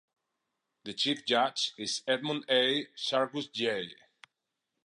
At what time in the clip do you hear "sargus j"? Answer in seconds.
2.97-3.93